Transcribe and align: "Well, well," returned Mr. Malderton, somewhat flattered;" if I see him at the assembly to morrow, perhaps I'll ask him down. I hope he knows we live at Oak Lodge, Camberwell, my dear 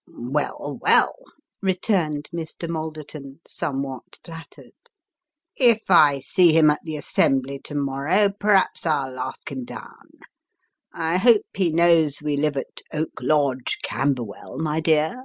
"Well, 0.34 0.76
well," 0.82 1.16
returned 1.62 2.28
Mr. 2.30 2.68
Malderton, 2.68 3.40
somewhat 3.48 4.18
flattered;" 4.22 4.74
if 5.56 5.84
I 5.90 6.18
see 6.20 6.52
him 6.52 6.68
at 6.68 6.80
the 6.84 6.98
assembly 6.98 7.58
to 7.60 7.74
morrow, 7.74 8.28
perhaps 8.38 8.84
I'll 8.84 9.18
ask 9.18 9.50
him 9.50 9.64
down. 9.64 10.10
I 10.92 11.16
hope 11.16 11.46
he 11.54 11.72
knows 11.72 12.20
we 12.20 12.36
live 12.36 12.58
at 12.58 12.82
Oak 12.92 13.22
Lodge, 13.22 13.78
Camberwell, 13.82 14.58
my 14.58 14.80
dear 14.80 15.24